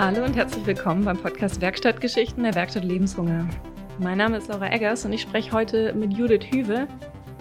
Hallo 0.00 0.24
und 0.24 0.34
herzlich 0.34 0.64
willkommen 0.64 1.04
beim 1.04 1.18
Podcast 1.18 1.60
Werkstattgeschichten 1.60 2.42
der 2.42 2.54
Werkstatt 2.54 2.84
Lebenshunger. 2.84 3.46
Mein 3.98 4.16
Name 4.16 4.38
ist 4.38 4.48
Laura 4.48 4.72
Eggers 4.72 5.04
und 5.04 5.12
ich 5.12 5.20
spreche 5.20 5.52
heute 5.52 5.92
mit 5.92 6.14
Judith 6.14 6.50
Hüwe 6.50 6.88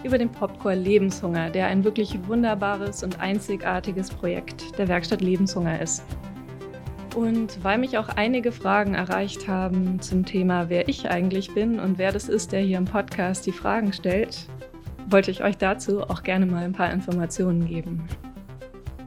über 0.04 0.18
den 0.18 0.30
Popcorn 0.30 0.84
Lebenshunger, 0.84 1.52
der 1.52 1.68
ein 1.68 1.86
wirklich 1.86 2.20
wunderbares 2.28 3.02
und 3.02 3.22
einzigartiges 3.22 4.10
Projekt 4.10 4.78
der 4.78 4.90
Werkstatt 4.90 5.22
Lebenshunger 5.22 5.82
ist. 5.82 6.04
Und 7.16 7.64
weil 7.64 7.78
mich 7.78 7.98
auch 7.98 8.10
einige 8.10 8.52
Fragen 8.52 8.94
erreicht 8.94 9.48
haben 9.48 10.02
zum 10.02 10.26
Thema, 10.26 10.68
wer 10.68 10.90
ich 10.90 11.10
eigentlich 11.10 11.54
bin 11.54 11.80
und 11.80 11.98
wer 11.98 12.12
das 12.12 12.28
ist, 12.28 12.52
der 12.52 12.60
hier 12.60 12.78
im 12.78 12.84
Podcast 12.84 13.46
die 13.46 13.54
Fragen 13.54 13.94
stellt, 13.94 14.50
wollte 15.10 15.32
ich 15.32 15.46
euch 15.46 15.58
dazu 15.58 16.02
auch 16.02 16.24
gerne 16.24 16.46
mal 16.46 16.66
ein 16.66 16.74
paar 16.74 16.92
Informationen 16.92 17.66
geben. 17.70 18.06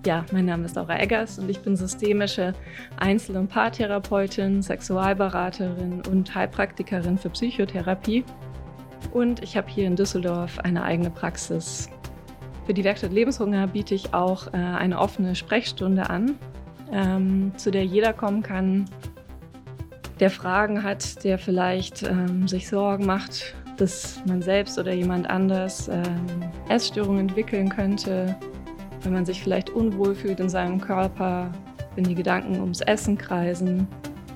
Ja, 0.05 0.25
mein 0.33 0.47
Name 0.47 0.65
ist 0.65 0.75
Laura 0.75 0.99
Eggers 0.99 1.39
und 1.39 1.49
ich 1.49 1.61
bin 1.61 1.77
systemische 1.77 2.55
Einzel- 2.97 3.37
und 3.37 3.47
Paartherapeutin, 3.47 4.61
Sexualberaterin 4.61 6.03
und 6.11 6.35
Heilpraktikerin 6.35 7.17
für 7.17 7.31
Psychotherapie. 7.31 8.25
Und 9.13 9.45
ich 9.45 9.57
habe 9.57 9.71
hier 9.71 9.87
in 9.87 9.95
Düsseldorf 9.95 10.59
eine 10.59 10.83
eigene 10.83 11.11
Praxis. 11.11 11.89
Für 12.67 12.75
die 12.75 12.83
Werkstatt 12.83 13.13
Lebenshunger 13.13 13.69
biete 13.69 13.95
ich 13.95 14.13
auch 14.13 14.49
äh, 14.49 14.57
eine 14.57 14.99
offene 14.99 15.37
Sprechstunde 15.37 16.11
an, 16.11 16.35
ähm, 16.91 17.53
zu 17.57 17.71
der 17.71 17.85
jeder 17.85 18.13
kommen 18.13 18.43
kann, 18.43 18.87
der 20.19 20.31
Fragen 20.31 20.83
hat, 20.83 21.23
der 21.23 21.39
vielleicht 21.39 22.03
ähm, 22.03 22.49
sich 22.49 22.69
Sorgen 22.69 23.07
macht, 23.07 23.55
dass 23.77 24.21
man 24.27 24.43
selbst 24.43 24.81
oder 24.81 24.93
jemand 24.93 25.31
anders 25.31 25.87
ähm, 25.87 26.03
Essstörungen 26.69 27.29
entwickeln 27.29 27.69
könnte 27.69 28.37
wenn 29.05 29.13
man 29.13 29.27
sich 29.27 29.43
vielleicht 29.43 29.71
unwohl 29.71 30.15
fühlt 30.15 30.41
in 30.41 30.49
seinem 30.49 30.81
Körper, 30.81 31.51
wenn 31.95 32.05
die 32.05 32.15
Gedanken 32.15 32.61
ums 32.61 32.81
Essen 32.81 33.19
kreisen 33.19 33.87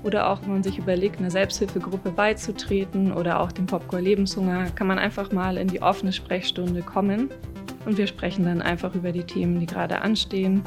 oder 0.03 0.29
auch 0.31 0.43
wenn 0.43 0.53
man 0.53 0.63
sich 0.63 0.79
überlegt, 0.79 1.19
einer 1.19 1.31
Selbsthilfegruppe 1.31 2.11
beizutreten 2.11 3.13
oder 3.13 3.41
auch 3.41 3.53
dem 3.53 3.67
Popcorn 3.67 4.05
Lebenshunger, 4.05 4.71
kann 4.75 4.87
man 4.87 4.99
einfach 4.99 5.33
mal 5.33 5.57
in 5.57 5.69
die 5.69 5.83
offene 5.83 6.13
Sprechstunde 6.13 6.83
kommen 6.83 7.31
und 7.87 7.99
wir 7.99 8.07
sprechen 8.07 8.45
dann 8.45 8.63
einfach 8.63 8.95
über 8.95 9.13
die 9.13 9.25
Themen, 9.25 9.59
die 9.59 9.67
gerade 9.67 10.03
anstehen 10.03 10.63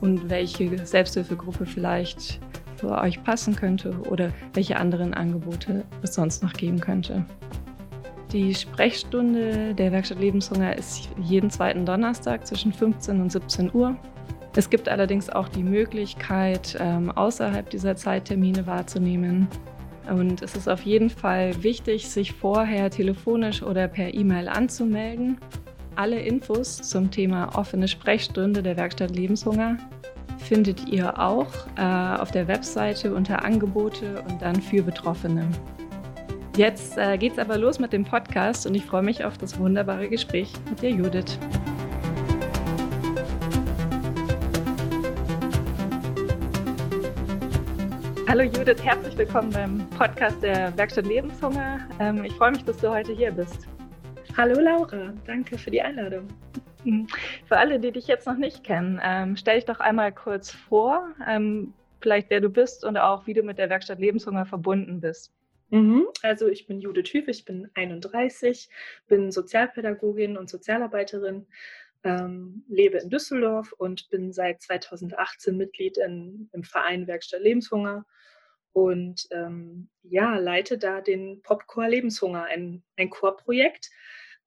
und 0.00 0.28
welche 0.28 0.84
Selbsthilfegruppe 0.84 1.66
vielleicht 1.66 2.40
für 2.76 2.90
euch 2.98 3.22
passen 3.22 3.54
könnte 3.54 3.94
oder 4.10 4.32
welche 4.54 4.76
anderen 4.76 5.14
Angebote 5.14 5.84
es 6.02 6.14
sonst 6.14 6.42
noch 6.42 6.52
geben 6.52 6.80
könnte. 6.80 7.24
Die 8.32 8.54
Sprechstunde 8.54 9.74
der 9.74 9.92
Werkstatt 9.92 10.18
Lebenshunger 10.18 10.74
ist 10.74 11.10
jeden 11.20 11.50
zweiten 11.50 11.84
Donnerstag 11.84 12.46
zwischen 12.46 12.72
15 12.72 13.20
und 13.20 13.30
17 13.30 13.70
Uhr. 13.74 13.94
Es 14.56 14.70
gibt 14.70 14.88
allerdings 14.88 15.28
auch 15.28 15.48
die 15.48 15.62
Möglichkeit, 15.62 16.78
ähm, 16.80 17.10
außerhalb 17.10 17.68
dieser 17.68 17.94
Zeittermine 17.94 18.66
wahrzunehmen. 18.66 19.48
Und 20.10 20.40
es 20.40 20.56
ist 20.56 20.66
auf 20.66 20.82
jeden 20.82 21.10
Fall 21.10 21.62
wichtig, 21.62 22.08
sich 22.08 22.32
vorher 22.32 22.90
telefonisch 22.90 23.62
oder 23.62 23.86
per 23.86 24.14
E-Mail 24.14 24.48
anzumelden. 24.48 25.36
Alle 25.96 26.18
Infos 26.18 26.78
zum 26.78 27.10
Thema 27.10 27.54
offene 27.54 27.86
Sprechstunde 27.86 28.62
der 28.62 28.78
Werkstatt 28.78 29.14
Lebenshunger 29.14 29.76
findet 30.38 30.88
ihr 30.88 31.18
auch 31.18 31.52
äh, 31.76 32.16
auf 32.18 32.30
der 32.30 32.48
Webseite 32.48 33.14
unter 33.14 33.44
Angebote 33.44 34.22
und 34.26 34.40
dann 34.40 34.56
für 34.60 34.82
Betroffene. 34.82 35.48
Jetzt 36.56 36.98
äh, 36.98 37.16
geht's 37.16 37.38
aber 37.38 37.56
los 37.56 37.78
mit 37.78 37.94
dem 37.94 38.04
Podcast 38.04 38.66
und 38.66 38.74
ich 38.74 38.84
freue 38.84 39.02
mich 39.02 39.24
auf 39.24 39.38
das 39.38 39.58
wunderbare 39.58 40.06
Gespräch 40.06 40.52
mit 40.68 40.82
der 40.82 40.90
Judith. 40.90 41.38
Hallo 48.28 48.42
Judith, 48.42 48.84
herzlich 48.84 49.16
willkommen 49.16 49.50
beim 49.50 49.88
Podcast 49.96 50.42
der 50.42 50.76
Werkstatt 50.76 51.06
Lebenshunger. 51.06 51.88
Ähm, 51.98 52.22
ich 52.22 52.34
freue 52.34 52.50
mich, 52.50 52.64
dass 52.66 52.76
du 52.76 52.90
heute 52.90 53.12
hier 53.12 53.30
bist. 53.30 53.66
Hallo 54.36 54.60
Laura, 54.60 55.14
danke 55.26 55.56
für 55.56 55.70
die 55.70 55.80
Einladung. 55.80 56.28
Für 57.46 57.56
alle, 57.56 57.80
die 57.80 57.92
dich 57.92 58.08
jetzt 58.08 58.26
noch 58.26 58.36
nicht 58.36 58.62
kennen, 58.62 59.00
ähm, 59.02 59.38
stell 59.38 59.54
dich 59.54 59.64
doch 59.64 59.80
einmal 59.80 60.12
kurz 60.12 60.50
vor, 60.50 61.08
ähm, 61.26 61.72
vielleicht 62.02 62.28
wer 62.28 62.42
du 62.42 62.50
bist 62.50 62.84
und 62.84 62.98
auch 62.98 63.26
wie 63.26 63.32
du 63.32 63.42
mit 63.42 63.56
der 63.56 63.70
Werkstatt 63.70 64.00
Lebenshunger 64.00 64.44
verbunden 64.44 65.00
bist. 65.00 65.32
Mhm. 65.72 66.06
Also 66.22 66.48
ich 66.48 66.66
bin 66.66 66.80
Judith 66.82 67.14
Hüf, 67.14 67.28
ich 67.28 67.46
bin 67.46 67.70
31, 67.74 68.68
bin 69.06 69.32
Sozialpädagogin 69.32 70.36
und 70.36 70.50
Sozialarbeiterin, 70.50 71.46
ähm, 72.04 72.64
lebe 72.68 72.98
in 72.98 73.08
Düsseldorf 73.08 73.72
und 73.72 74.10
bin 74.10 74.32
seit 74.32 74.60
2018 74.60 75.56
Mitglied 75.56 75.96
in, 75.96 76.50
im 76.52 76.62
Verein 76.62 77.06
Werkstatt 77.06 77.40
Lebenshunger 77.40 78.04
und 78.72 79.26
ähm, 79.30 79.88
ja, 80.02 80.36
leite 80.36 80.76
da 80.76 81.00
den 81.00 81.40
Popcore 81.40 81.88
Lebenshunger, 81.88 82.44
ein, 82.44 82.82
ein 82.98 83.08
Chorprojekt. 83.08 83.90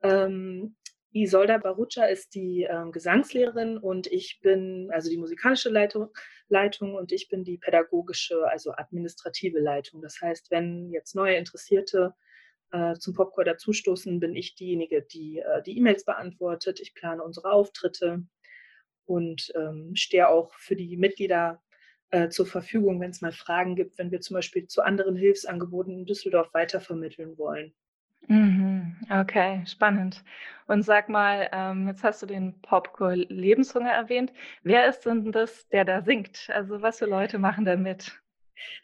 Ähm, 0.03 0.75
Isolda 1.15 1.57
Barucha 1.57 2.05
ist 2.05 2.35
die 2.35 2.63
äh, 2.63 2.91
Gesangslehrerin 2.91 3.77
und 3.77 4.05
ich 4.07 4.41
bin, 4.41 4.89
also 4.91 5.09
die 5.09 5.17
musikalische 5.17 5.69
Leitung, 5.69 6.09
Leitung 6.49 6.93
und 6.93 7.13
ich 7.13 7.29
bin 7.29 7.45
die 7.45 7.57
pädagogische, 7.57 8.45
also 8.49 8.73
administrative 8.73 9.59
Leitung. 9.59 10.01
Das 10.01 10.19
heißt, 10.21 10.51
wenn 10.51 10.91
jetzt 10.91 11.15
neue 11.15 11.37
Interessierte 11.37 12.13
äh, 12.71 12.95
zum 12.95 13.13
Popcorn 13.13 13.45
dazustoßen, 13.45 14.19
bin 14.19 14.35
ich 14.35 14.55
diejenige, 14.55 15.03
die 15.03 15.39
äh, 15.39 15.63
die 15.63 15.77
E-Mails 15.77 16.03
beantwortet. 16.03 16.81
Ich 16.81 16.93
plane 16.93 17.23
unsere 17.23 17.49
Auftritte 17.49 18.25
und 19.05 19.53
ähm, 19.55 19.95
stehe 19.95 20.27
auch 20.27 20.53
für 20.55 20.75
die 20.75 20.97
Mitglieder 20.97 21.63
äh, 22.09 22.27
zur 22.27 22.45
Verfügung, 22.45 22.99
wenn 22.99 23.11
es 23.11 23.21
mal 23.21 23.31
Fragen 23.31 23.77
gibt, 23.77 23.97
wenn 23.97 24.11
wir 24.11 24.19
zum 24.19 24.33
Beispiel 24.33 24.67
zu 24.67 24.81
anderen 24.81 25.15
Hilfsangeboten 25.15 25.99
in 25.99 26.05
Düsseldorf 26.05 26.53
weitervermitteln 26.53 27.37
wollen. 27.37 27.73
Mhm. 28.27 28.95
Okay, 29.09 29.63
spannend. 29.67 30.23
Und 30.67 30.83
sag 30.83 31.09
mal, 31.09 31.49
ähm, 31.51 31.87
jetzt 31.87 32.03
hast 32.03 32.21
du 32.23 32.25
den 32.25 32.59
Popcorn 32.61 33.25
Lebenshunger 33.29 33.91
erwähnt. 33.91 34.33
Wer 34.63 34.87
ist 34.87 35.05
denn 35.05 35.31
das, 35.31 35.67
der 35.69 35.85
da 35.85 36.01
singt? 36.01 36.49
Also 36.51 36.81
was 36.81 36.99
für 36.99 37.05
Leute 37.05 37.37
machen 37.37 37.65
da 37.65 37.75
mit? 37.75 38.19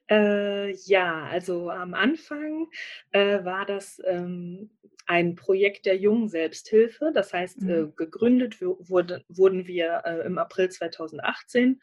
Äh, 0.10 0.72
ja, 0.86 1.24
also 1.26 1.70
am 1.70 1.94
Anfang 1.94 2.68
äh, 3.12 3.44
war 3.44 3.66
das 3.66 4.02
ähm, 4.06 4.70
ein 5.08 5.36
Projekt 5.36 5.86
der 5.86 5.98
jungen 5.98 6.30
Selbsthilfe. 6.30 7.12
Das 7.14 7.34
heißt, 7.34 7.64
äh, 7.64 7.84
mhm. 7.84 7.96
gegründet 7.96 8.62
wurde, 8.62 9.24
wurden 9.28 9.66
wir 9.66 10.04
äh, 10.06 10.26
im 10.26 10.38
April 10.38 10.70
2018. 10.70 11.82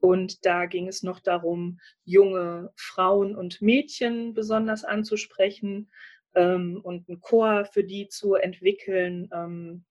Und 0.00 0.46
da 0.46 0.66
ging 0.66 0.86
es 0.86 1.02
noch 1.02 1.20
darum, 1.20 1.80
junge 2.04 2.72
Frauen 2.76 3.34
und 3.36 3.60
Mädchen 3.60 4.32
besonders 4.32 4.84
anzusprechen, 4.84 5.90
ähm, 6.34 6.80
und 6.82 7.08
einen 7.08 7.20
Chor 7.20 7.64
für 7.64 7.84
die 7.84 8.08
zu 8.08 8.34
entwickeln 8.34 9.28
ähm, 9.32 9.84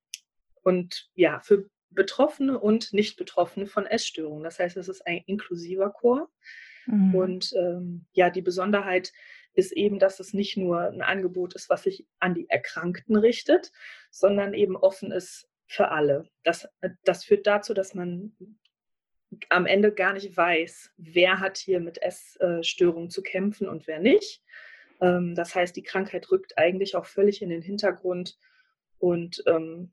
und 0.63 1.09
ja, 1.13 1.39
für 1.39 1.69
Betroffene 1.89 2.59
und 2.59 2.93
Nicht-Betroffene 2.93 3.67
von 3.67 3.85
Essstörungen. 3.85 4.43
Das 4.43 4.59
heißt, 4.59 4.77
es 4.77 4.89
ist 4.89 5.05
ein 5.07 5.23
inklusiver 5.25 5.89
Chor. 5.91 6.29
Mhm. 6.85 7.15
Und 7.15 7.53
ähm, 7.57 8.05
ja, 8.13 8.29
die 8.29 8.41
Besonderheit 8.41 9.13
ist 9.53 9.71
eben, 9.71 9.99
dass 9.99 10.19
es 10.19 10.33
nicht 10.33 10.57
nur 10.57 10.81
ein 10.81 11.01
Angebot 11.01 11.55
ist, 11.55 11.69
was 11.69 11.83
sich 11.83 12.05
an 12.19 12.35
die 12.35 12.49
Erkrankten 12.49 13.15
richtet, 13.15 13.71
sondern 14.11 14.53
eben 14.53 14.75
offen 14.75 15.11
ist 15.11 15.49
für 15.65 15.89
alle. 15.89 16.29
Das, 16.43 16.67
das 17.03 17.25
führt 17.25 17.47
dazu, 17.47 17.73
dass 17.73 17.93
man 17.93 18.35
am 19.49 19.65
Ende 19.65 19.91
gar 19.91 20.13
nicht 20.13 20.35
weiß, 20.37 20.93
wer 20.97 21.39
hat 21.39 21.57
hier 21.57 21.79
mit 21.79 22.01
Essstörungen 22.01 23.09
zu 23.09 23.21
kämpfen 23.21 23.67
und 23.67 23.87
wer 23.87 23.99
nicht. 23.99 24.41
Ähm, 25.01 25.35
das 25.35 25.55
heißt, 25.55 25.75
die 25.75 25.83
Krankheit 25.83 26.31
rückt 26.31 26.57
eigentlich 26.57 26.95
auch 26.95 27.05
völlig 27.05 27.41
in 27.41 27.49
den 27.49 27.61
Hintergrund. 27.61 28.37
Und 28.99 29.43
ähm, 29.47 29.91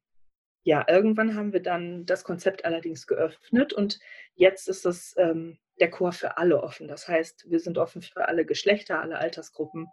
ja, 0.65 0.85
irgendwann 0.89 1.35
haben 1.37 1.53
wir 1.53 1.63
dann 1.63 2.07
das 2.07 2.25
Konzept 2.25 2.65
allerdings 2.65 3.07
geöffnet 3.07 3.75
und 3.75 4.01
jetzt 4.35 4.67
ist 4.67 4.87
es 4.87 5.15
ähm, 5.19 5.59
der 5.79 5.91
Chor 5.91 6.13
für 6.13 6.39
alle 6.39 6.63
offen. 6.63 6.89
Das 6.89 7.07
heißt, 7.07 7.51
wir 7.51 7.61
sind 7.61 7.77
offen 7.77 8.01
für 8.01 8.29
alle 8.29 8.47
Geschlechter, 8.47 9.01
alle 9.01 9.19
Altersgruppen 9.19 9.89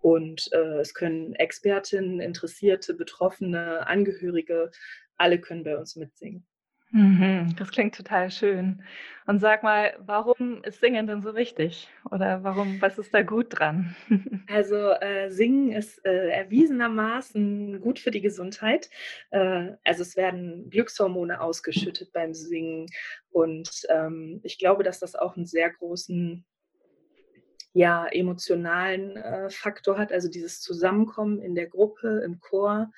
und 0.00 0.48
äh, 0.52 0.78
es 0.78 0.94
können 0.94 1.34
Expertinnen, 1.34 2.20
Interessierte, 2.20 2.94
Betroffene, 2.94 3.86
Angehörige, 3.86 4.70
alle 5.16 5.38
können 5.38 5.64
bei 5.64 5.76
uns 5.76 5.96
mitsingen. 5.96 6.46
Mhm, 6.96 7.54
das 7.58 7.70
klingt 7.72 7.94
total 7.94 8.30
schön. 8.30 8.82
Und 9.26 9.40
sag 9.40 9.62
mal, 9.62 9.98
warum 9.98 10.64
ist 10.64 10.80
Singen 10.80 11.06
denn 11.06 11.20
so 11.20 11.34
wichtig? 11.34 11.90
Oder 12.10 12.42
warum, 12.42 12.80
was 12.80 12.96
ist 12.96 13.12
da 13.12 13.20
gut 13.20 13.48
dran? 13.50 13.94
Also 14.48 14.92
äh, 14.92 15.28
Singen 15.28 15.72
ist 15.72 16.02
äh, 16.06 16.28
erwiesenermaßen 16.30 17.82
gut 17.82 17.98
für 17.98 18.10
die 18.10 18.22
Gesundheit. 18.22 18.88
Äh, 19.30 19.72
also 19.84 20.02
es 20.02 20.16
werden 20.16 20.70
Glückshormone 20.70 21.38
ausgeschüttet 21.38 22.14
beim 22.14 22.32
Singen. 22.32 22.86
Und 23.28 23.86
ähm, 23.90 24.40
ich 24.42 24.58
glaube, 24.58 24.82
dass 24.82 24.98
das 24.98 25.16
auch 25.16 25.36
einen 25.36 25.44
sehr 25.44 25.68
großen 25.70 26.46
ja, 27.74 28.06
emotionalen 28.06 29.18
äh, 29.18 29.50
Faktor 29.50 29.98
hat. 29.98 30.12
Also 30.12 30.30
dieses 30.30 30.62
Zusammenkommen 30.62 31.42
in 31.42 31.54
der 31.54 31.66
Gruppe, 31.66 32.22
im 32.24 32.40
Chor. 32.40 32.90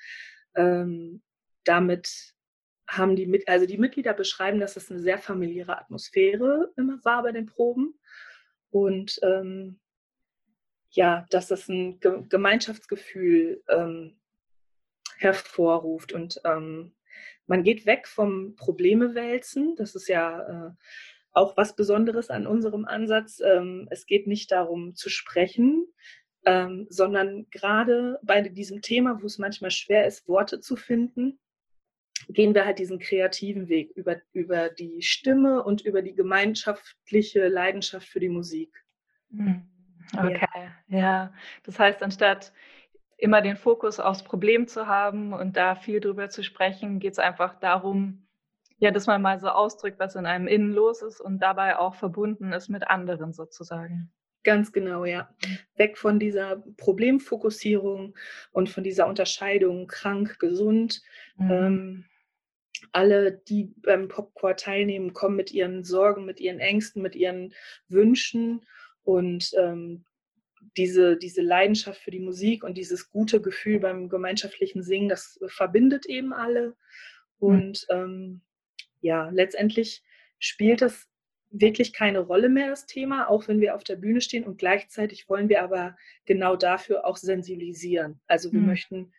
Ähm, 0.55 1.21
damit 1.65 2.33
haben 2.89 3.15
die, 3.15 3.47
also 3.47 3.65
die 3.65 3.77
Mitglieder 3.77 4.13
beschreiben, 4.13 4.59
dass 4.59 4.75
es 4.75 4.89
eine 4.89 4.99
sehr 4.99 5.19
familiäre 5.19 5.77
Atmosphäre 5.77 6.71
immer 6.75 6.99
war 7.03 7.23
bei 7.23 7.31
den 7.31 7.45
Proben. 7.45 7.99
und 8.71 9.19
ähm, 9.23 9.79
ja, 10.91 11.25
dass 11.29 11.47
das 11.47 11.69
ein 11.69 11.99
Ge 11.99 12.23
Gemeinschaftsgefühl 12.27 13.63
ähm, 13.69 14.19
hervorruft 15.17 16.13
und 16.13 16.41
ähm, 16.45 16.95
man 17.45 17.63
geht 17.63 17.85
weg 17.85 18.07
vom 18.07 18.55
Probleme 18.55 19.15
wälzen. 19.15 19.75
Das 19.75 19.95
ist 19.95 20.07
ja 20.07 20.67
äh, 20.67 20.71
auch 21.31 21.57
was 21.57 21.75
Besonderes 21.75 22.29
an 22.29 22.47
unserem 22.47 22.85
Ansatz. 22.85 23.39
Ähm, 23.39 23.87
es 23.91 24.05
geht 24.05 24.27
nicht 24.27 24.51
darum 24.51 24.95
zu 24.95 25.09
sprechen, 25.09 25.85
ähm, 26.45 26.87
sondern 26.89 27.47
gerade 27.49 28.19
bei 28.23 28.41
diesem 28.41 28.81
Thema, 28.81 29.21
wo 29.21 29.25
es 29.25 29.37
manchmal 29.37 29.71
schwer 29.71 30.07
ist, 30.07 30.27
Worte 30.27 30.59
zu 30.59 30.75
finden, 30.75 31.39
gehen 32.29 32.53
wir 32.53 32.65
halt 32.65 32.79
diesen 32.79 32.99
kreativen 32.99 33.69
Weg 33.69 33.91
über, 33.95 34.17
über 34.33 34.69
die 34.69 35.01
Stimme 35.01 35.63
und 35.63 35.81
über 35.81 36.01
die 36.01 36.13
gemeinschaftliche 36.13 37.47
Leidenschaft 37.47 38.07
für 38.07 38.19
die 38.19 38.29
Musik. 38.29 38.71
Hm, 39.31 39.63
okay, 40.13 40.69
ja. 40.87 40.99
ja. 40.99 41.33
Das 41.63 41.79
heißt, 41.79 42.03
anstatt 42.03 42.53
immer 43.17 43.41
den 43.41 43.57
Fokus 43.57 43.99
aufs 43.99 44.23
Problem 44.23 44.67
zu 44.67 44.87
haben 44.87 45.33
und 45.33 45.57
da 45.57 45.75
viel 45.75 45.99
drüber 45.99 46.29
zu 46.29 46.43
sprechen, 46.43 46.99
geht 46.99 47.13
es 47.13 47.19
einfach 47.19 47.59
darum, 47.59 48.27
ja, 48.77 48.91
dass 48.91 49.07
man 49.07 49.21
mal 49.21 49.39
so 49.39 49.49
ausdrückt, 49.49 49.99
was 49.99 50.15
in 50.15 50.25
einem 50.25 50.47
innen 50.47 50.71
los 50.71 51.01
ist 51.01 51.19
und 51.19 51.39
dabei 51.39 51.77
auch 51.77 51.95
verbunden 51.95 52.53
ist 52.53 52.69
mit 52.69 52.87
anderen 52.87 53.33
sozusagen. 53.33 54.11
Ganz 54.43 54.71
genau, 54.71 55.03
ja. 55.03 55.29
Weg 55.75 55.97
von 55.97 56.17
dieser 56.17 56.63
Problemfokussierung 56.77 58.15
und 58.51 58.69
von 58.69 58.85
dieser 58.85 59.07
Unterscheidung 59.07 59.87
krank, 59.87 60.39
gesund. 60.39 61.01
Mhm. 61.35 61.51
Ähm, 61.51 62.05
alle, 62.91 63.31
die 63.31 63.73
beim 63.83 64.07
Popcore 64.07 64.55
teilnehmen, 64.55 65.13
kommen 65.13 65.35
mit 65.35 65.51
ihren 65.51 65.83
Sorgen, 65.83 66.25
mit 66.25 66.39
ihren 66.39 66.59
Ängsten, 66.59 67.01
mit 67.01 67.15
ihren 67.15 67.53
Wünschen 67.87 68.65
und 69.03 69.51
ähm, 69.57 70.05
diese, 70.77 71.17
diese 71.17 71.41
Leidenschaft 71.41 72.01
für 72.01 72.11
die 72.11 72.19
Musik 72.19 72.63
und 72.63 72.77
dieses 72.77 73.09
gute 73.09 73.41
Gefühl 73.41 73.79
beim 73.79 74.09
gemeinschaftlichen 74.09 74.83
Singen, 74.83 75.09
das 75.09 75.39
verbindet 75.47 76.05
eben 76.05 76.33
alle. 76.33 76.75
Mhm. 77.39 77.47
Und 77.47 77.87
ähm, 77.89 78.41
ja, 79.01 79.29
letztendlich 79.29 80.03
spielt 80.39 80.81
das 80.81 81.07
wirklich 81.51 81.93
keine 81.93 82.19
Rolle 82.19 82.49
mehr, 82.49 82.69
das 82.69 82.85
Thema, 82.85 83.27
auch 83.27 83.47
wenn 83.47 83.59
wir 83.59 83.75
auf 83.75 83.83
der 83.83 83.95
Bühne 83.95 84.21
stehen. 84.21 84.43
Und 84.43 84.57
gleichzeitig 84.57 85.27
wollen 85.29 85.49
wir 85.49 85.63
aber 85.63 85.97
genau 86.25 86.55
dafür 86.55 87.05
auch 87.05 87.17
sensibilisieren. 87.17 88.19
Also 88.27 88.51
wir 88.51 88.59
mhm. 88.59 88.67
möchten 88.67 89.13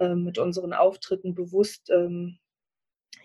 ähm, 0.00 0.24
mit 0.24 0.38
unseren 0.38 0.72
Auftritten 0.72 1.34
bewusst 1.34 1.90
ähm, 1.90 2.38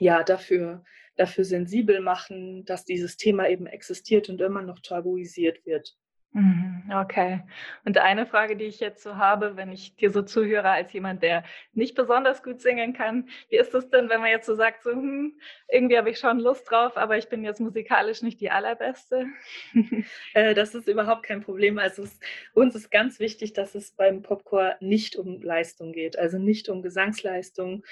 ja, 0.02 0.24
dafür, 0.24 0.84
dafür 1.16 1.46
sensibel 1.46 2.00
machen, 2.02 2.66
dass 2.66 2.86
dieses 2.86 3.18
Thema 3.18 3.48
eben 3.48 3.68
existiert 3.68 4.30
und 4.30 4.42
immer 4.42 4.64
noch 4.64 4.80
tabuisiert 4.80 5.64
wird. 5.64 5.96
Mhm, 6.34 6.90
okay. 6.96 7.42
Und 7.86 7.98
eine 8.00 8.26
Frage, 8.26 8.56
die 8.56 8.64
ich 8.64 8.80
jetzt 8.80 9.04
so 9.04 9.18
habe, 9.18 9.58
wenn 9.58 9.72
ich 9.72 9.96
dir 9.98 10.10
so 10.10 10.24
zuhöre 10.24 10.70
als 10.70 10.92
jemand, 10.94 11.22
der 11.22 11.44
nicht 11.74 11.94
besonders 11.94 12.42
gut 12.42 12.62
singen 12.62 12.94
kann, 12.94 13.28
wie 13.50 13.58
ist 13.58 13.76
es 13.76 13.90
denn, 13.90 14.10
wenn 14.10 14.22
man 14.22 14.32
jetzt 14.32 14.48
so 14.48 14.56
sagt, 14.56 14.82
so, 14.82 14.92
hm, 14.92 15.38
irgendwie 15.68 15.98
habe 15.98 16.10
ich 16.10 16.18
schon 16.18 16.40
Lust 16.40 16.72
drauf, 16.72 16.98
aber 16.98 17.18
ich 17.18 17.30
bin 17.30 17.44
jetzt 17.44 17.60
musikalisch 17.60 18.24
nicht 18.24 18.42
die 18.42 18.50
allerbeste? 18.50 19.28
Äh, 20.34 20.54
das 20.54 20.74
ist 20.74 20.88
überhaupt 20.88 21.24
kein 21.24 21.42
Problem. 21.42 21.78
Also 21.78 22.04
es, 22.04 22.20
uns 22.54 22.74
ist 22.76 22.90
ganz 22.90 23.20
wichtig, 23.20 23.54
dass 23.54 23.76
es 23.76 23.92
beim 23.92 24.22
Popcore 24.22 24.78
nicht 24.80 25.16
um 25.18 25.42
Leistung 25.42 25.92
geht, 25.92 26.18
also 26.18 26.40
nicht 26.40 26.70
um 26.70 26.82
Gesangsleistung. 26.82 27.84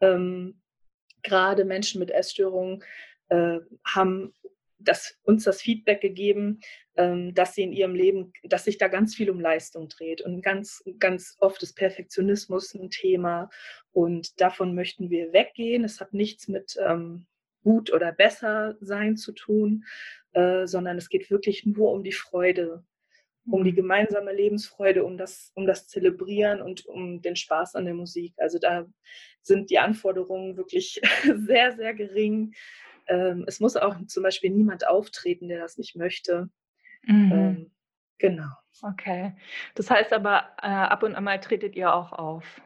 Ähm, 0.00 0.60
gerade 1.26 1.64
Menschen 1.66 1.98
mit 1.98 2.10
Essstörungen 2.10 2.82
äh, 3.28 3.58
haben 3.84 4.32
das, 4.78 5.18
uns 5.24 5.44
das 5.44 5.60
Feedback 5.60 6.00
gegeben, 6.00 6.60
ähm, 6.96 7.34
dass 7.34 7.54
sie 7.54 7.62
in 7.62 7.72
ihrem 7.72 7.94
Leben, 7.94 8.32
dass 8.44 8.64
sich 8.64 8.78
da 8.78 8.88
ganz 8.88 9.14
viel 9.14 9.30
um 9.30 9.40
Leistung 9.40 9.88
dreht 9.88 10.22
und 10.22 10.42
ganz, 10.42 10.82
ganz 10.98 11.36
oft 11.40 11.62
ist 11.62 11.74
Perfektionismus 11.74 12.74
ein 12.74 12.90
Thema 12.90 13.50
und 13.92 14.40
davon 14.40 14.74
möchten 14.74 15.10
wir 15.10 15.32
weggehen. 15.32 15.84
Es 15.84 16.00
hat 16.00 16.14
nichts 16.14 16.48
mit 16.48 16.76
ähm, 16.80 17.26
gut 17.62 17.92
oder 17.92 18.12
besser 18.12 18.76
sein 18.80 19.16
zu 19.16 19.32
tun, 19.32 19.84
äh, 20.32 20.66
sondern 20.66 20.96
es 20.98 21.08
geht 21.08 21.30
wirklich 21.30 21.66
nur 21.66 21.92
um 21.92 22.04
die 22.04 22.12
Freude, 22.12 22.84
um 23.48 23.64
die 23.64 23.72
mhm. 23.72 23.76
gemeinsame 23.76 24.32
Lebensfreude, 24.32 25.04
um 25.04 25.16
das, 25.16 25.52
um 25.54 25.66
das 25.66 25.86
Zelebrieren 25.88 26.60
und 26.60 26.86
um 26.86 27.22
den 27.22 27.36
Spaß 27.36 27.74
an 27.74 27.84
der 27.84 27.94
Musik. 27.94 28.34
Also 28.38 28.58
da 28.58 28.86
sind 29.42 29.70
die 29.70 29.78
Anforderungen 29.78 30.56
wirklich 30.56 31.00
sehr, 31.24 31.72
sehr 31.72 31.94
gering. 31.94 32.54
Ähm, 33.08 33.44
es 33.46 33.60
muss 33.60 33.76
auch 33.76 33.96
zum 34.06 34.22
Beispiel 34.22 34.50
niemand 34.50 34.86
auftreten, 34.86 35.48
der 35.48 35.60
das 35.60 35.78
nicht 35.78 35.96
möchte. 35.96 36.50
Mhm. 37.02 37.32
Ähm, 37.32 37.70
genau. 38.18 38.50
Okay. 38.82 39.34
Das 39.74 39.90
heißt 39.90 40.12
aber, 40.12 40.50
äh, 40.60 40.66
ab 40.66 41.02
und 41.02 41.14
an 41.14 41.24
mal 41.24 41.40
tretet 41.40 41.76
ihr 41.76 41.94
auch 41.94 42.12
auf. 42.12 42.60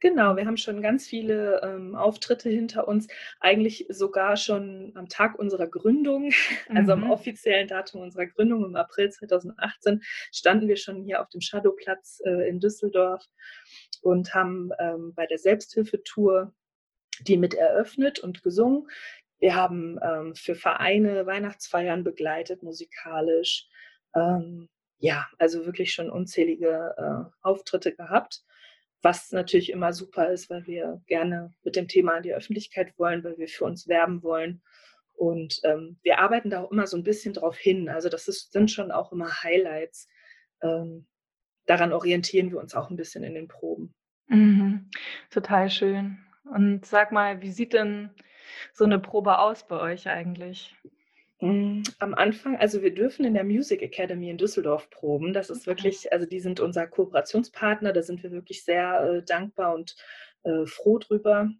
Genau, 0.00 0.36
wir 0.36 0.46
haben 0.46 0.56
schon 0.56 0.82
ganz 0.82 1.06
viele 1.06 1.60
ähm, 1.62 1.94
Auftritte 1.94 2.48
hinter 2.48 2.88
uns, 2.88 3.06
eigentlich 3.40 3.86
sogar 3.88 4.36
schon 4.36 4.92
am 4.94 5.08
Tag 5.08 5.38
unserer 5.38 5.66
Gründung, 5.66 6.26
mhm. 6.26 6.76
also 6.76 6.92
am 6.92 7.04
mhm. 7.04 7.10
offiziellen 7.10 7.68
Datum 7.68 8.02
unserer 8.02 8.26
Gründung 8.26 8.64
im 8.64 8.76
April 8.76 9.10
2018, 9.10 10.02
standen 10.32 10.68
wir 10.68 10.76
schon 10.76 11.02
hier 11.02 11.20
auf 11.20 11.28
dem 11.30 11.40
Shadowplatz 11.40 12.20
äh, 12.24 12.48
in 12.48 12.60
Düsseldorf 12.60 13.24
und 14.02 14.34
haben 14.34 14.70
ähm, 14.78 15.12
bei 15.14 15.26
der 15.26 15.38
Selbsthilfetour 15.38 16.52
die 17.20 17.36
mit 17.36 17.54
eröffnet 17.54 18.18
und 18.18 18.42
gesungen. 18.42 18.88
Wir 19.38 19.54
haben 19.54 19.98
ähm, 20.02 20.34
für 20.34 20.54
Vereine 20.54 21.26
Weihnachtsfeiern 21.26 22.04
begleitet, 22.04 22.62
musikalisch. 22.62 23.68
Ähm, 24.14 24.68
ja, 24.98 25.26
also 25.38 25.66
wirklich 25.66 25.92
schon 25.92 26.10
unzählige 26.10 26.94
äh, 26.96 27.30
Auftritte 27.42 27.94
gehabt, 27.94 28.42
was 29.02 29.32
natürlich 29.32 29.70
immer 29.70 29.92
super 29.92 30.30
ist, 30.30 30.50
weil 30.50 30.66
wir 30.66 31.00
gerne 31.06 31.54
mit 31.62 31.76
dem 31.76 31.88
Thema 31.88 32.16
in 32.16 32.22
die 32.22 32.34
Öffentlichkeit 32.34 32.98
wollen, 32.98 33.22
weil 33.24 33.38
wir 33.38 33.48
für 33.48 33.64
uns 33.64 33.88
werben 33.88 34.22
wollen. 34.22 34.62
Und 35.14 35.60
ähm, 35.64 35.98
wir 36.02 36.18
arbeiten 36.18 36.50
da 36.50 36.62
auch 36.62 36.70
immer 36.70 36.86
so 36.86 36.96
ein 36.96 37.02
bisschen 37.02 37.32
drauf 37.32 37.56
hin. 37.56 37.88
Also 37.88 38.08
das 38.08 38.28
ist, 38.28 38.52
sind 38.52 38.70
schon 38.70 38.90
auch 38.90 39.12
immer 39.12 39.42
Highlights. 39.42 40.08
Ähm, 40.62 41.06
daran 41.66 41.92
orientieren 41.92 42.50
wir 42.50 42.58
uns 42.58 42.74
auch 42.74 42.90
ein 42.90 42.96
bisschen 42.96 43.24
in 43.24 43.34
den 43.34 43.48
Proben. 43.48 43.94
Mhm. 44.28 44.90
Total 45.30 45.70
schön. 45.70 46.18
Und 46.44 46.84
sag 46.84 47.12
mal, 47.12 47.42
wie 47.42 47.50
sieht 47.50 47.72
denn 47.72 48.10
so 48.72 48.84
eine 48.84 48.98
Probe 48.98 49.38
aus 49.38 49.66
bei 49.66 49.80
euch 49.80 50.08
eigentlich? 50.08 50.76
Hm, 51.40 51.82
am 51.98 52.14
Anfang, 52.14 52.56
also 52.56 52.82
wir 52.82 52.94
dürfen 52.94 53.26
in 53.26 53.34
der 53.34 53.44
Music 53.44 53.82
Academy 53.82 54.30
in 54.30 54.38
Düsseldorf 54.38 54.88
proben. 54.88 55.34
Das 55.34 55.50
ist 55.50 55.66
wirklich, 55.66 56.10
also 56.12 56.24
die 56.24 56.40
sind 56.40 56.60
unser 56.60 56.86
Kooperationspartner, 56.86 57.92
da 57.92 58.02
sind 58.02 58.22
wir 58.22 58.32
wirklich 58.32 58.64
sehr 58.64 59.00
äh, 59.02 59.22
dankbar 59.22 59.74
und 59.74 59.96
äh, 60.44 60.64
froh 60.64 60.98
drüber. 60.98 61.50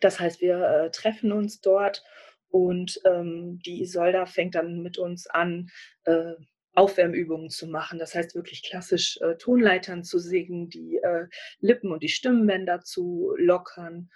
Das 0.00 0.20
heißt, 0.20 0.40
wir 0.40 0.60
äh, 0.60 0.90
treffen 0.92 1.32
uns 1.32 1.60
dort 1.60 2.04
und 2.50 3.00
ähm, 3.04 3.58
die 3.66 3.82
Isolda 3.82 4.26
fängt 4.26 4.54
dann 4.54 4.82
mit 4.82 4.96
uns 4.96 5.26
an, 5.26 5.70
äh, 6.04 6.34
Aufwärmübungen 6.74 7.50
zu 7.50 7.66
machen. 7.66 7.98
Das 7.98 8.14
heißt 8.14 8.36
wirklich 8.36 8.62
klassisch 8.62 9.18
äh, 9.22 9.36
Tonleitern 9.36 10.04
zu 10.04 10.20
singen, 10.20 10.68
die 10.68 10.98
äh, 10.98 11.26
Lippen 11.58 11.90
und 11.90 12.04
die 12.04 12.08
Stimmbänder 12.08 12.80
zu 12.82 13.34
lockern 13.36 14.08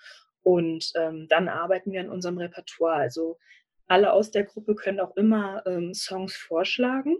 und 0.45 0.93
ähm, 0.95 1.27
dann 1.29 1.49
arbeiten 1.49 1.91
wir 1.91 2.01
an 2.01 2.11
unserem 2.11 2.39
Repertoire. 2.39 2.97
Also 2.97 3.39
alle 3.87 4.13
aus 4.13 4.31
der 4.31 4.45
Gruppe 4.45 4.75
können 4.75 5.01
auch 5.01 5.17
immer 5.17 5.63
ähm, 5.67 5.95
Songs 5.95 6.35
vorschlagen 6.37 7.17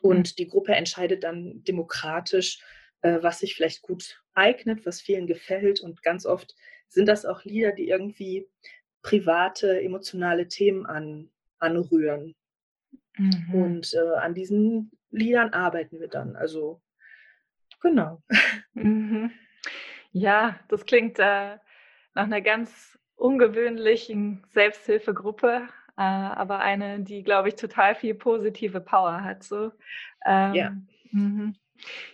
und 0.00 0.18
mhm. 0.32 0.36
die 0.38 0.48
Gruppe 0.48 0.74
entscheidet 0.74 1.24
dann 1.24 1.62
demokratisch, 1.64 2.60
äh, 3.02 3.18
was 3.22 3.40
sich 3.40 3.54
vielleicht 3.54 3.82
gut 3.82 4.22
eignet, 4.34 4.86
was 4.86 5.00
vielen 5.00 5.26
gefällt. 5.26 5.80
Und 5.80 6.02
ganz 6.02 6.26
oft 6.26 6.54
sind 6.88 7.06
das 7.06 7.26
auch 7.26 7.44
Lieder, 7.44 7.72
die 7.72 7.88
irgendwie 7.88 8.48
private, 9.02 9.80
emotionale 9.80 10.48
Themen 10.48 10.86
an, 10.86 11.30
anrühren. 11.58 12.34
Mhm. 13.16 13.54
Und 13.54 13.94
äh, 13.94 14.16
an 14.16 14.34
diesen 14.34 14.92
Liedern 15.10 15.52
arbeiten 15.52 16.00
wir 16.00 16.08
dann. 16.08 16.36
Also 16.36 16.80
genau. 17.80 18.22
Mhm. 18.74 19.32
Ja, 20.12 20.60
das 20.68 20.86
klingt 20.86 21.18
äh, 21.18 21.56
nach 22.14 22.24
einer 22.24 22.40
ganz 22.40 22.96
ungewöhnlichen 23.18 24.44
Selbsthilfegruppe, 24.50 25.68
äh, 25.96 26.02
aber 26.02 26.60
eine, 26.60 27.00
die, 27.00 27.22
glaube 27.22 27.48
ich, 27.48 27.56
total 27.56 27.94
viel 27.94 28.14
positive 28.14 28.80
Power 28.80 29.22
hat. 29.22 29.42
So. 29.42 29.72
Ähm, 30.24 30.54
ja. 30.54 30.76
Mhm. 31.10 31.54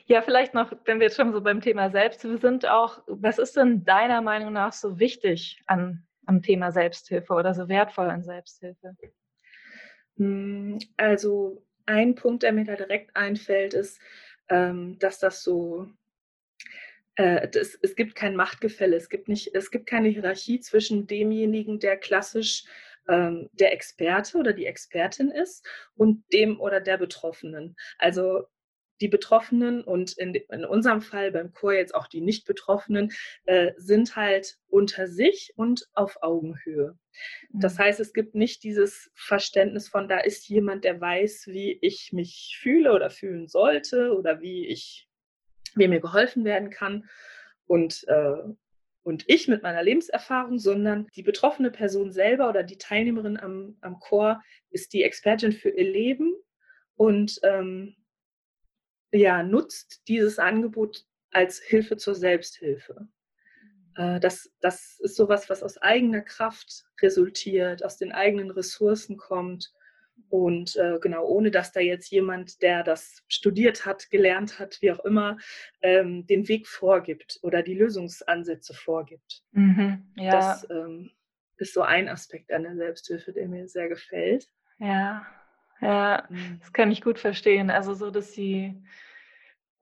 Ja, 0.07 0.21
vielleicht 0.21 0.53
noch, 0.55 0.73
wenn 0.85 1.01
wir 1.01 1.07
jetzt 1.07 1.17
schon 1.17 1.33
so 1.33 1.41
beim 1.41 1.61
Thema 1.61 1.91
Selbsthilfe 1.91 2.39
sind, 2.39 2.67
auch, 2.67 3.03
was 3.07 3.39
ist 3.39 3.57
denn 3.57 3.85
deiner 3.85 4.21
Meinung 4.21 4.53
nach 4.53 4.73
so 4.73 4.99
wichtig 4.99 5.63
an, 5.67 6.07
am 6.27 6.43
Thema 6.43 6.71
Selbsthilfe 6.71 7.33
oder 7.33 7.55
so 7.55 7.69
wertvoll 7.69 8.11
an 8.11 8.23
Selbsthilfe? 8.23 8.97
Hm, 10.17 10.79
also 10.97 11.63
ein 11.87 12.15
Punkt, 12.15 12.43
der 12.43 12.53
mir 12.53 12.65
da 12.65 12.77
direkt 12.77 13.17
einfällt, 13.17 13.75
ist, 13.75 14.01
ähm, 14.49 14.99
dass 14.99 15.19
das 15.19 15.43
so 15.43 15.89
äh, 17.17 17.49
das, 17.49 17.79
es 17.81 17.95
gibt 17.97 18.15
kein 18.15 18.37
Machtgefälle, 18.37 18.97
es 18.97 19.09
gibt, 19.09 19.29
nicht, 19.29 19.55
es 19.55 19.71
gibt 19.71 19.87
keine 19.87 20.09
Hierarchie 20.09 20.61
zwischen 20.61 21.07
demjenigen, 21.07 21.79
der 21.79 21.97
klassisch 21.97 22.65
ähm, 23.09 23.51
der 23.53 23.73
Experte 23.73 24.39
oder 24.39 24.53
die 24.53 24.67
Expertin 24.67 25.31
ist 25.31 25.67
und 25.95 26.25
dem 26.33 26.61
oder 26.61 26.81
der 26.81 26.99
Betroffenen. 26.99 27.77
Also 27.99 28.47
die 29.01 29.09
Betroffenen 29.09 29.83
und 29.83 30.17
in, 30.19 30.35
in, 30.35 30.65
unserem 30.65 31.03
Fall 31.03 31.33
beim 31.33 31.53
Chor 31.53 31.75
jetzt 31.75 31.95
auch 31.95 32.07
die 32.07 32.21
Nicht-Betroffenen 32.21 33.13
äh, 33.45 33.73
sind 33.77 34.17
halt 34.17 34.57
unter 34.69 35.09
sich 35.09 35.53
und 35.57 35.89
auf 35.95 36.23
Augenhöhe. 36.23 36.97
Das 37.51 37.75
mhm. 37.75 37.79
heißt, 37.79 38.01
es 38.01 38.13
gibt 38.13 38.35
nicht 38.35 38.63
dieses 38.63 39.11
Verständnis 39.15 39.89
von, 39.89 40.09
da 40.09 40.21
ist 40.21 40.49
jemand, 40.49 40.85
der 40.85 41.01
weiß, 41.01 41.49
wie 41.49 41.79
ich 41.81 42.13
mich 42.13 42.57
fühle 42.61 42.93
oder 42.93 43.11
fühlen 43.11 43.49
sollte 43.49 44.17
oder 44.17 44.41
wie 44.41 44.67
ich, 44.69 45.09
wie 45.75 45.89
mir 45.89 46.01
geholfen 46.01 46.45
werden 46.45 46.71
kann. 46.71 47.09
Und 47.67 48.05
äh, 48.09 48.55
und 49.05 49.25
ich 49.29 49.49
mit 49.49 49.63
meiner 49.63 49.83
Lebenserfahrung, 49.83 50.59
sondern 50.59 51.09
die 51.15 51.23
betroffene 51.23 51.71
Person 51.71 52.11
selber 52.11 52.49
oder 52.49 52.63
die 52.63 52.79
Teilnehmerin 52.79 53.39
am, 53.39 53.77
am 53.83 54.01
Chor 54.01 54.43
ist 54.71 54.95
die 54.95 55.03
Expertin 55.03 55.53
für 55.53 55.69
ihr 55.69 55.85
Leben 55.85 56.35
und 56.97 57.39
ähm, 57.43 57.97
ja, 59.13 59.43
nutzt 59.43 60.09
dieses 60.09 60.39
Angebot 60.39 61.05
als 61.31 61.61
Hilfe 61.61 61.99
zur 61.99 62.15
Selbsthilfe. 62.15 63.07
Äh, 63.97 64.21
das, 64.21 64.51
das 64.61 64.99
ist 65.01 65.17
sowas, 65.17 65.51
was 65.51 65.63
aus 65.63 65.77
eigener 65.77 66.23
Kraft 66.23 66.87
resultiert, 67.03 67.85
aus 67.85 67.99
den 67.99 68.11
eigenen 68.11 68.51
Ressourcen 68.51 69.19
kommt 69.19 69.71
und 70.29 70.77
äh, 70.77 70.99
genau, 71.01 71.25
ohne 71.27 71.51
dass 71.51 71.73
da 71.73 71.81
jetzt 71.81 72.11
jemand, 72.11 72.63
der 72.63 72.83
das 72.83 73.23
studiert 73.29 73.87
hat, 73.87 74.11
gelernt 74.11 74.59
hat, 74.59 74.81
wie 74.81 74.91
auch 74.93 75.05
immer, 75.05 75.37
ähm, 75.83 76.27
den 76.27 76.49
Weg 76.49 76.67
vorgibt 76.67 77.39
oder 77.43 77.63
die 77.63 77.75
Lösungsansätze 77.75 78.75
vorgibt. 78.75 79.43
Mhm, 79.53 80.13
ja. 80.17 80.33
Das 80.33 80.69
ähm, 80.71 81.11
ist 81.57 81.75
so 81.75 81.83
ein 81.83 82.09
Aspekt 82.09 82.53
an 82.53 82.65
der 82.65 82.77
Selbsthilfe, 82.77 83.33
der 83.33 83.49
mir 83.49 83.69
sehr 83.69 83.89
gefällt. 83.89 84.49
Ja, 84.79 85.27
ja, 85.81 86.25
mhm. 86.29 86.59
das 86.61 86.73
kann 86.73 86.91
ich 86.91 87.03
gut 87.03 87.19
verstehen. 87.19 87.71
Also 87.71 87.95
so, 87.95 88.11
dass 88.11 88.33
sie, 88.33 88.83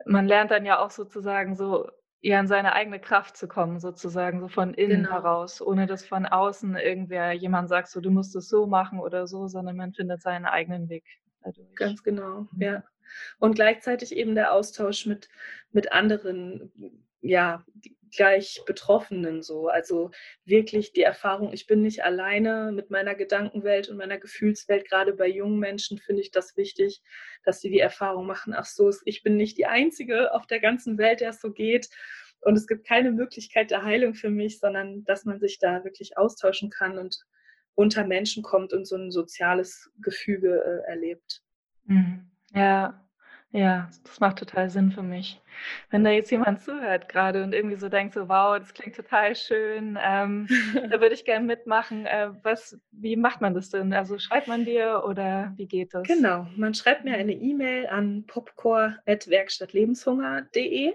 man 0.04 0.26
lernt 0.26 0.50
dann 0.50 0.66
ja 0.66 0.80
auch 0.80 0.90
sozusagen 0.90 1.54
so 1.54 1.88
ja 2.22 2.38
in 2.38 2.46
seine 2.46 2.72
eigene 2.72 3.00
Kraft 3.00 3.36
zu 3.36 3.48
kommen, 3.48 3.80
sozusagen, 3.80 4.40
so 4.40 4.48
von 4.48 4.74
innen 4.74 5.02
genau. 5.02 5.10
heraus, 5.10 5.60
ohne 5.60 5.86
dass 5.86 6.06
von 6.06 6.24
außen 6.24 6.76
irgendwer 6.76 7.32
jemand 7.32 7.68
sagt, 7.68 7.88
so 7.88 8.00
du 8.00 8.10
musst 8.10 8.34
es 8.36 8.48
so 8.48 8.66
machen 8.66 9.00
oder 9.00 9.26
so, 9.26 9.48
sondern 9.48 9.76
man 9.76 9.92
findet 9.92 10.22
seinen 10.22 10.46
eigenen 10.46 10.88
Weg 10.88 11.04
dadurch. 11.42 11.74
Ganz 11.74 12.02
genau, 12.02 12.46
mhm. 12.52 12.62
ja. 12.62 12.84
Und 13.38 13.56
gleichzeitig 13.56 14.16
eben 14.16 14.34
der 14.34 14.52
Austausch 14.52 15.04
mit, 15.04 15.28
mit 15.72 15.92
anderen, 15.92 16.72
ja, 17.20 17.64
gleich 18.14 18.62
Betroffenen 18.66 19.42
so. 19.42 19.68
Also 19.68 20.10
wirklich 20.44 20.92
die 20.92 21.02
Erfahrung, 21.02 21.52
ich 21.52 21.66
bin 21.66 21.82
nicht 21.82 22.04
alleine 22.04 22.70
mit 22.72 22.90
meiner 22.90 23.14
Gedankenwelt 23.14 23.88
und 23.88 23.96
meiner 23.96 24.18
Gefühlswelt. 24.18 24.88
Gerade 24.88 25.14
bei 25.14 25.28
jungen 25.28 25.58
Menschen 25.58 25.98
finde 25.98 26.22
ich 26.22 26.30
das 26.30 26.56
wichtig, 26.56 27.02
dass 27.44 27.60
sie 27.60 27.70
die 27.70 27.80
Erfahrung 27.80 28.26
machen, 28.26 28.54
ach 28.54 28.66
so, 28.66 28.90
ich 29.04 29.22
bin 29.22 29.36
nicht 29.36 29.58
die 29.58 29.66
Einzige 29.66 30.32
auf 30.34 30.46
der 30.46 30.60
ganzen 30.60 30.98
Welt, 30.98 31.20
der 31.20 31.30
es 31.30 31.40
so 31.40 31.52
geht. 31.52 31.88
Und 32.40 32.56
es 32.56 32.66
gibt 32.66 32.86
keine 32.86 33.12
Möglichkeit 33.12 33.70
der 33.70 33.82
Heilung 33.82 34.14
für 34.14 34.30
mich, 34.30 34.58
sondern 34.58 35.04
dass 35.04 35.24
man 35.24 35.38
sich 35.38 35.58
da 35.58 35.84
wirklich 35.84 36.18
austauschen 36.18 36.70
kann 36.70 36.98
und 36.98 37.24
unter 37.74 38.04
Menschen 38.04 38.42
kommt 38.42 38.72
und 38.72 38.86
so 38.86 38.96
ein 38.96 39.10
soziales 39.10 39.90
Gefüge 40.00 40.62
äh, 40.62 40.90
erlebt. 40.90 41.42
Mhm. 41.84 42.30
Ja, 42.54 43.01
ja, 43.52 43.88
das 44.04 44.18
macht 44.18 44.38
total 44.38 44.70
Sinn 44.70 44.90
für 44.92 45.02
mich. 45.02 45.38
Wenn 45.90 46.04
da 46.04 46.10
jetzt 46.10 46.30
jemand 46.30 46.62
zuhört 46.62 47.10
gerade 47.10 47.44
und 47.44 47.52
irgendwie 47.52 47.76
so 47.76 47.90
denkt, 47.90 48.14
so 48.14 48.26
wow, 48.28 48.58
das 48.58 48.72
klingt 48.72 48.96
total 48.96 49.36
schön, 49.36 49.98
ähm, 50.02 50.48
da 50.90 51.02
würde 51.02 51.14
ich 51.14 51.26
gerne 51.26 51.44
mitmachen. 51.46 52.06
Äh, 52.06 52.30
was, 52.42 52.80
wie 52.92 53.16
macht 53.16 53.42
man 53.42 53.52
das 53.52 53.68
denn? 53.68 53.92
Also 53.92 54.18
schreibt 54.18 54.48
man 54.48 54.64
dir 54.64 55.02
oder 55.06 55.52
wie 55.56 55.66
geht 55.66 55.92
das? 55.92 56.08
Genau, 56.08 56.46
man 56.56 56.72
schreibt 56.72 57.04
mir 57.04 57.12
eine 57.14 57.34
E-Mail 57.34 57.88
an 57.88 58.24
popcore.werkstattlebenshunger.de. 58.26 60.94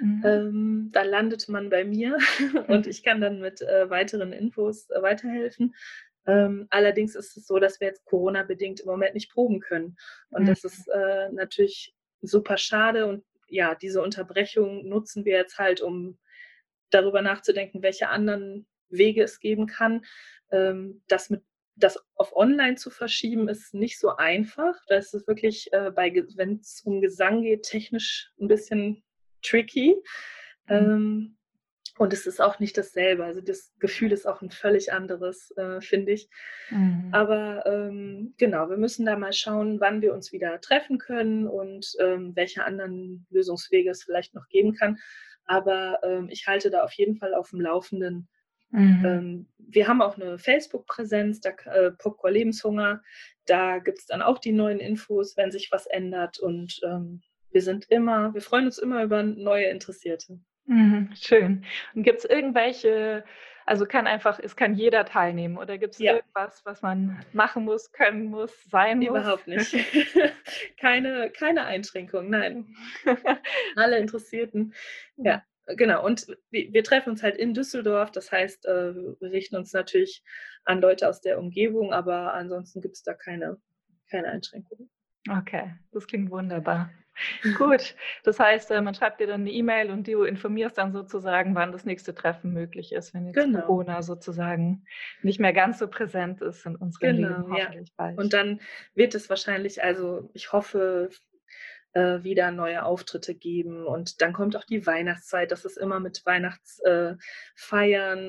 Mhm. 0.00 0.22
Ähm, 0.24 0.90
da 0.92 1.02
landet 1.02 1.48
man 1.48 1.68
bei 1.68 1.84
mir 1.84 2.16
und 2.68 2.86
ich 2.86 3.02
kann 3.02 3.20
dann 3.20 3.40
mit 3.40 3.60
äh, 3.60 3.90
weiteren 3.90 4.32
Infos 4.32 4.88
äh, 4.90 5.02
weiterhelfen. 5.02 5.74
Ähm, 6.28 6.66
allerdings 6.70 7.14
ist 7.14 7.36
es 7.36 7.46
so, 7.46 7.58
dass 7.58 7.80
wir 7.80 7.88
jetzt 7.88 8.04
Corona-bedingt 8.04 8.80
im 8.80 8.86
Moment 8.86 9.14
nicht 9.14 9.32
proben 9.32 9.60
können. 9.60 9.96
Und 10.30 10.42
mhm. 10.42 10.46
das 10.46 10.62
ist 10.62 10.86
äh, 10.88 11.30
natürlich 11.32 11.94
super 12.20 12.58
schade. 12.58 13.06
Und 13.06 13.24
ja, 13.48 13.74
diese 13.74 14.02
Unterbrechung 14.02 14.86
nutzen 14.86 15.24
wir 15.24 15.36
jetzt 15.36 15.58
halt, 15.58 15.80
um 15.80 16.18
darüber 16.90 17.22
nachzudenken, 17.22 17.82
welche 17.82 18.08
anderen 18.08 18.66
Wege 18.90 19.22
es 19.22 19.40
geben 19.40 19.66
kann. 19.66 20.04
Ähm, 20.50 21.02
das 21.08 21.30
mit 21.30 21.42
das 21.78 21.98
auf 22.16 22.34
online 22.34 22.74
zu 22.74 22.90
verschieben 22.90 23.48
ist 23.48 23.72
nicht 23.72 23.98
so 23.98 24.16
einfach. 24.16 24.74
Da 24.88 24.96
ist 24.96 25.14
es 25.14 25.26
wirklich, 25.26 25.72
äh, 25.72 25.94
wenn 25.94 26.58
es 26.60 26.82
um 26.84 27.00
Gesang 27.00 27.42
geht, 27.42 27.62
technisch 27.62 28.32
ein 28.40 28.48
bisschen 28.48 29.04
tricky. 29.42 29.94
Mhm. 30.66 30.74
Ähm, 30.74 31.37
und 31.98 32.12
es 32.12 32.26
ist 32.26 32.40
auch 32.40 32.58
nicht 32.58 32.78
dasselbe. 32.78 33.24
Also 33.24 33.40
das 33.40 33.72
Gefühl 33.78 34.12
ist 34.12 34.26
auch 34.26 34.40
ein 34.40 34.50
völlig 34.50 34.92
anderes, 34.92 35.50
äh, 35.56 35.80
finde 35.80 36.12
ich. 36.12 36.28
Mhm. 36.70 37.08
Aber 37.12 37.66
ähm, 37.66 38.34
genau, 38.38 38.70
wir 38.70 38.76
müssen 38.76 39.04
da 39.04 39.16
mal 39.16 39.32
schauen, 39.32 39.80
wann 39.80 40.00
wir 40.00 40.14
uns 40.14 40.32
wieder 40.32 40.60
treffen 40.60 40.98
können 40.98 41.46
und 41.46 41.92
ähm, 42.00 42.34
welche 42.36 42.64
anderen 42.64 43.26
Lösungswege 43.30 43.90
es 43.90 44.04
vielleicht 44.04 44.34
noch 44.34 44.48
geben 44.48 44.74
kann. 44.74 44.98
Aber 45.44 45.98
ähm, 46.02 46.28
ich 46.30 46.46
halte 46.46 46.70
da 46.70 46.82
auf 46.82 46.92
jeden 46.92 47.16
Fall 47.16 47.34
auf 47.34 47.50
dem 47.50 47.60
Laufenden. 47.60 48.28
Mhm. 48.70 49.04
Ähm, 49.04 49.48
wir 49.58 49.88
haben 49.88 50.02
auch 50.02 50.16
eine 50.16 50.38
Facebook-Präsenz, 50.38 51.40
äh, 51.44 51.90
Popcorn 51.92 52.34
Lebenshunger. 52.34 53.02
Da 53.46 53.78
gibt 53.78 53.98
es 53.98 54.06
dann 54.06 54.22
auch 54.22 54.38
die 54.38 54.52
neuen 54.52 54.78
Infos, 54.78 55.36
wenn 55.36 55.50
sich 55.50 55.72
was 55.72 55.86
ändert. 55.86 56.38
Und 56.38 56.80
ähm, 56.84 57.22
wir 57.50 57.62
sind 57.62 57.86
immer, 57.90 58.34
wir 58.34 58.42
freuen 58.42 58.66
uns 58.66 58.78
immer 58.78 59.02
über 59.02 59.22
neue 59.22 59.66
Interessierte. 59.66 60.38
Mhm, 60.68 61.10
schön. 61.14 61.64
Und 61.94 62.02
gibt 62.02 62.18
es 62.18 62.24
irgendwelche, 62.26 63.24
also 63.64 63.86
kann 63.86 64.06
einfach, 64.06 64.38
es 64.38 64.54
kann 64.54 64.74
jeder 64.74 65.06
teilnehmen 65.06 65.56
oder 65.56 65.78
gibt 65.78 65.94
es 65.94 65.98
ja. 65.98 66.16
irgendwas, 66.16 66.64
was 66.64 66.82
man 66.82 67.24
machen 67.32 67.64
muss, 67.64 67.90
können 67.90 68.26
muss, 68.26 68.52
sein 68.64 68.98
muss? 68.98 69.08
Überhaupt 69.08 69.46
nicht. 69.46 69.74
keine, 70.78 71.30
keine 71.30 71.64
Einschränkung, 71.64 72.28
nein. 72.28 72.76
Alle 73.76 73.98
Interessierten. 73.98 74.74
Ja, 75.16 75.42
genau. 75.66 76.04
Und 76.04 76.26
wir, 76.50 76.84
treffen 76.84 77.10
uns 77.10 77.22
halt 77.22 77.38
in 77.38 77.54
Düsseldorf, 77.54 78.10
das 78.10 78.30
heißt, 78.30 78.66
äh, 78.66 78.94
wir 78.94 79.32
richten 79.32 79.56
uns 79.56 79.72
natürlich 79.72 80.22
an 80.64 80.82
Leute 80.82 81.08
aus 81.08 81.22
der 81.22 81.38
Umgebung, 81.38 81.94
aber 81.94 82.34
ansonsten 82.34 82.82
gibt 82.82 82.96
es 82.96 83.02
da 83.02 83.14
keine, 83.14 83.56
keine 84.10 84.28
Einschränkungen. 84.28 84.90
Okay, 85.30 85.74
das 85.92 86.06
klingt 86.06 86.30
wunderbar. 86.30 86.90
Gut, 87.58 87.94
das 88.24 88.38
heißt, 88.38 88.70
äh, 88.70 88.80
man 88.80 88.94
schreibt 88.94 89.20
dir 89.20 89.26
dann 89.26 89.42
eine 89.42 89.50
E-Mail 89.50 89.90
und 89.90 90.06
du 90.06 90.22
informierst 90.24 90.78
dann 90.78 90.92
sozusagen, 90.92 91.54
wann 91.54 91.72
das 91.72 91.84
nächste 91.84 92.14
Treffen 92.14 92.52
möglich 92.52 92.92
ist, 92.92 93.14
wenn 93.14 93.26
jetzt 93.26 93.36
genau. 93.36 93.60
Corona 93.62 94.02
sozusagen 94.02 94.84
nicht 95.22 95.40
mehr 95.40 95.52
ganz 95.52 95.78
so 95.78 95.88
präsent 95.88 96.40
ist 96.42 96.66
in 96.66 96.76
unserem 96.76 97.16
genau, 97.16 97.28
Leben. 97.28 97.52
Hoffentlich 97.52 97.88
ja. 97.88 97.94
bald. 97.96 98.18
Und 98.18 98.32
dann 98.32 98.60
wird 98.94 99.14
es 99.14 99.28
wahrscheinlich, 99.30 99.82
also 99.82 100.30
ich 100.34 100.52
hoffe, 100.52 101.10
äh, 101.94 102.22
wieder 102.22 102.50
neue 102.50 102.84
Auftritte 102.84 103.34
geben. 103.34 103.86
Und 103.86 104.20
dann 104.20 104.32
kommt 104.32 104.56
auch 104.56 104.64
die 104.64 104.86
Weihnachtszeit. 104.86 105.50
Das 105.50 105.64
ist 105.64 105.78
immer 105.78 106.00
mit 106.00 106.24
Weihnachtsfeiern 106.24 107.18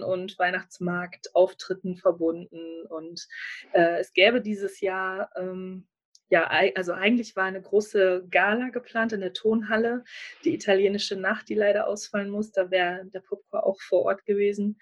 äh, 0.02 0.04
und 0.04 0.40
Weihnachtsmarktauftritten 0.40 1.98
verbunden. 1.98 2.86
Und 2.88 3.28
äh, 3.74 4.00
es 4.00 4.14
gäbe 4.14 4.42
dieses 4.42 4.80
Jahr 4.82 5.30
ähm, 5.36 5.88
ja, 6.30 6.48
also 6.76 6.94
eigentlich 6.94 7.36
war 7.36 7.46
eine 7.46 7.62
große 7.62 8.28
Gala 8.30 8.70
geplant 8.70 9.14
in 9.14 9.22
der 9.22 9.34
Tonhalle, 9.34 10.04
die 10.46 10.54
italienische 10.54 11.16
Nacht, 11.16 11.50
die 11.50 11.56
leider 11.56 11.88
ausfallen 11.88 12.30
muss. 12.30 12.52
Da 12.52 12.70
wäre 12.70 13.06
der 13.06 13.22
Popcorn 13.22 13.64
auch 13.64 13.82
vor 13.82 14.04
Ort 14.04 14.26
gewesen. 14.26 14.80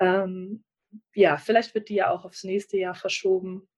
Ähm, 0.00 0.64
ja, 1.14 1.36
vielleicht 1.36 1.74
wird 1.74 1.90
die 1.90 1.96
ja 1.96 2.10
auch 2.10 2.24
aufs 2.24 2.44
nächste 2.44 2.78
Jahr 2.78 2.94
verschoben, 2.94 3.68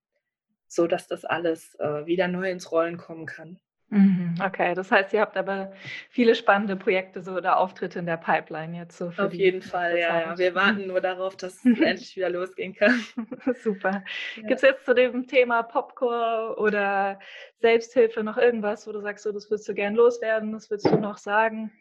sodass 0.68 1.08
das 1.08 1.24
alles 1.24 1.74
äh, 1.80 2.06
wieder 2.06 2.28
neu 2.28 2.48
ins 2.48 2.70
Rollen 2.70 2.96
kommen 2.96 3.26
kann. 3.26 3.58
Mhm, 3.92 4.36
okay, 4.40 4.74
das 4.74 4.92
heißt, 4.92 5.12
ihr 5.12 5.20
habt 5.20 5.36
aber 5.36 5.72
viele 6.10 6.36
spannende 6.36 6.76
Projekte 6.76 7.22
so 7.22 7.32
oder 7.32 7.58
Auftritte 7.58 7.98
in 7.98 8.06
der 8.06 8.18
Pipeline 8.18 8.76
jetzt 8.76 8.96
so. 8.96 9.12
Auf 9.16 9.34
jeden 9.34 9.62
Fall, 9.62 9.98
ja, 9.98 10.20
ja. 10.20 10.38
Wir 10.38 10.54
warten 10.54 10.86
nur 10.86 11.00
darauf, 11.00 11.36
dass 11.36 11.64
es 11.64 11.64
endlich 11.80 12.14
wieder 12.14 12.30
losgehen 12.30 12.72
kann. 12.72 13.04
Super. 13.64 14.04
Ja. 14.36 14.42
Gibt 14.42 14.62
es 14.62 14.62
jetzt 14.62 14.84
zu 14.84 14.94
dem 14.94 15.26
Thema 15.26 15.64
Popcorn 15.64 16.54
oder 16.54 17.18
Selbsthilfe 17.58 18.22
noch 18.22 18.36
irgendwas, 18.36 18.86
wo 18.86 18.92
du 18.92 19.00
sagst, 19.00 19.24
so, 19.24 19.32
das 19.32 19.50
würdest 19.50 19.68
du 19.68 19.74
gern 19.74 19.96
loswerden, 19.96 20.52
das 20.52 20.70
würdest 20.70 20.86
du 20.86 20.96
noch 20.96 21.18
sagen? 21.18 21.72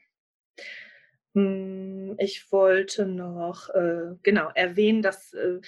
Hm, 1.36 2.16
ich 2.18 2.52
wollte 2.52 3.06
noch 3.06 3.70
äh, 3.70 4.16
genau 4.24 4.50
erwähnen, 4.56 5.04
dass 5.04 5.32
äh, 5.34 5.60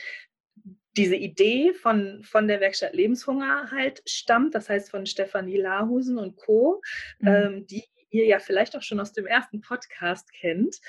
diese 0.98 1.16
Idee 1.16 1.74
von, 1.74 2.24
von 2.24 2.48
der 2.48 2.60
Werkstatt 2.60 2.94
Lebenshunger 2.94 3.72
halt 3.72 4.02
stammt, 4.06 4.56
das 4.56 4.70
heißt 4.70 4.92
von 4.92 5.06
Stefanie 5.06 5.58
Lahusen 5.58 6.18
und 6.18 6.36
Co., 6.36 6.82
mhm. 7.20 7.28
ähm, 7.28 7.68
die 7.68 7.86
ihr 8.10 8.26
ja 8.26 8.40
vielleicht 8.40 8.76
auch 8.76 8.82
schon 8.82 9.00
aus 9.00 9.14
dem 9.14 9.26
ersten 9.26 9.62
Podcast 9.62 10.32
kennt. 10.34 10.80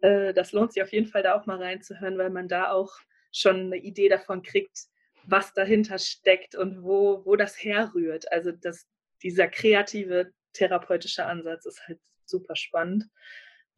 Äh, 0.00 0.32
das 0.32 0.52
lohnt 0.52 0.72
sich 0.72 0.82
auf 0.82 0.92
jeden 0.92 1.06
Fall 1.06 1.22
da 1.22 1.38
auch 1.38 1.46
mal 1.46 1.62
reinzuhören, 1.62 2.16
weil 2.16 2.30
man 2.30 2.48
da 2.48 2.70
auch 2.70 2.92
schon 3.32 3.66
eine 3.66 3.76
Idee 3.76 4.08
davon 4.08 4.42
kriegt, 4.42 4.86
was 5.24 5.52
dahinter 5.52 5.98
steckt 5.98 6.54
und 6.54 6.82
wo, 6.82 7.24
wo 7.24 7.36
das 7.36 7.62
herrührt. 7.62 8.32
Also 8.32 8.50
das, 8.52 8.86
dieser 9.22 9.48
kreative 9.48 10.32
therapeutische 10.54 11.26
Ansatz 11.26 11.66
ist 11.66 11.86
halt 11.86 12.00
super 12.24 12.56
spannend. 12.56 13.04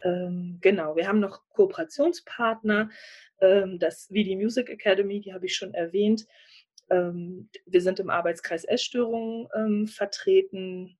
Ähm, 0.04 0.58
genau, 0.60 0.96
wir 0.96 1.08
haben 1.08 1.20
noch 1.20 1.48
Kooperationspartner, 1.50 2.90
ähm, 3.40 3.78
das 3.78 4.06
VD 4.06 4.36
Music 4.36 4.70
Academy, 4.70 5.20
die 5.20 5.32
habe 5.32 5.46
ich 5.46 5.54
schon 5.54 5.74
erwähnt. 5.74 6.26
Ähm, 6.90 7.48
wir 7.66 7.80
sind 7.80 8.00
im 8.00 8.10
Arbeitskreis 8.10 8.64
Essstörungen 8.64 9.48
ähm, 9.54 9.86
vertreten. 9.86 10.96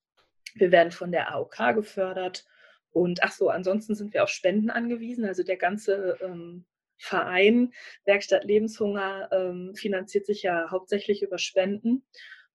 Wir 0.54 0.72
werden 0.72 0.92
von 0.92 1.12
der 1.12 1.32
AOK 1.32 1.74
gefördert. 1.74 2.44
Und 2.90 3.22
ach 3.22 3.32
so, 3.32 3.48
ansonsten 3.48 3.94
sind 3.94 4.12
wir 4.12 4.22
auf 4.22 4.28
Spenden 4.28 4.70
angewiesen. 4.70 5.24
Also 5.24 5.42
der 5.42 5.56
ganze 5.56 6.18
ähm, 6.20 6.64
Verein 6.98 7.72
Werkstatt 8.04 8.44
Lebenshunger 8.44 9.28
ähm, 9.32 9.74
finanziert 9.74 10.26
sich 10.26 10.42
ja 10.42 10.70
hauptsächlich 10.70 11.22
über 11.22 11.38
Spenden. 11.38 12.04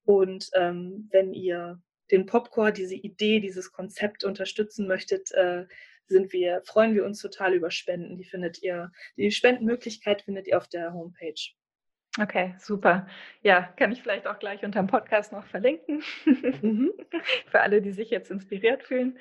Und 0.05 0.51
wenn 0.53 1.33
ihr 1.33 1.81
den 2.11 2.25
Popcore, 2.25 2.71
diese 2.71 2.95
Idee, 2.95 3.41
dieses 3.41 3.73
Konzept 3.73 4.23
unterstützen 4.23 4.87
möchtet, 4.87 5.31
äh, 5.31 5.65
sind 6.07 6.33
wir, 6.33 6.61
freuen 6.65 6.95
wir 6.95 7.05
uns 7.05 7.21
total 7.21 7.53
über 7.53 7.71
Spenden. 7.71 8.17
Die 8.17 8.25
findet 8.25 8.61
ihr, 8.63 8.91
die 9.15 9.31
Spendenmöglichkeit 9.31 10.21
findet 10.23 10.47
ihr 10.47 10.57
auf 10.57 10.67
der 10.67 10.93
Homepage. 10.93 11.53
Okay, 12.19 12.55
super. 12.57 13.07
Ja, 13.43 13.61
kann 13.77 13.91
ich 13.91 14.01
vielleicht 14.01 14.25
auch 14.25 14.39
gleich 14.39 14.63
unter 14.63 14.79
dem 14.81 14.87
Podcast 14.87 15.31
noch 15.31 15.45
verlinken. 15.45 16.03
Mhm. 16.25 16.91
Für 17.47 17.61
alle, 17.61 17.81
die 17.81 17.91
sich 17.91 18.09
jetzt 18.09 18.31
inspiriert 18.31 18.83
fühlen. 18.83 19.19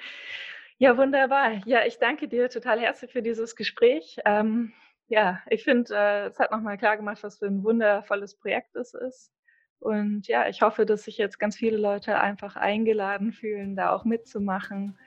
Ja, 0.79 0.97
wunderbar. 0.97 1.63
Ja, 1.67 1.85
ich 1.87 1.99
danke 1.99 2.29
dir 2.29 2.49
total 2.49 2.81
herzlich 2.81 3.11
für 3.11 3.23
dieses 3.23 3.57
Gespräch. 3.57 4.19
Ähm, 4.27 4.75
ja, 5.09 5.41
ich 5.49 5.65
finde, 5.65 5.95
äh, 5.95 6.27
es 6.27 6.39
hat 6.39 6.51
nochmal 6.51 6.77
klar 6.77 6.99
gemacht, 6.99 7.23
was 7.23 7.39
für 7.39 7.47
ein 7.47 7.65
wundervolles 7.65 8.37
Projekt 8.37 8.77
es 8.77 8.93
ist. 8.93 9.33
Und 9.79 10.27
ja, 10.27 10.49
ich 10.49 10.63
hoffe, 10.63 10.85
dass 10.85 11.05
sich 11.05 11.17
jetzt 11.17 11.39
ganz 11.39 11.57
viele 11.57 11.79
Leute 11.79 12.19
einfach 12.21 12.57
eingeladen 12.57 13.33
fühlen, 13.33 13.77
da 13.77 13.91
auch 13.91 14.05
mitzumachen 14.05 14.99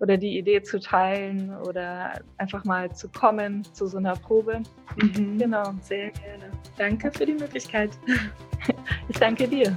oder 0.00 0.16
die 0.16 0.38
Idee 0.38 0.62
zu 0.62 0.78
teilen 0.80 1.54
oder 1.66 2.12
einfach 2.36 2.64
mal 2.64 2.94
zu 2.94 3.08
kommen 3.08 3.64
zu 3.72 3.86
so 3.86 3.98
einer 3.98 4.14
Probe. 4.14 4.62
Mhm. 4.96 5.38
Genau. 5.38 5.74
Sehr 5.82 6.10
gerne. 6.10 6.50
Danke 6.76 7.10
für 7.10 7.26
die 7.26 7.34
Möglichkeit. 7.34 7.90
Ich 9.08 9.18
danke 9.18 9.48
dir. 9.48 9.74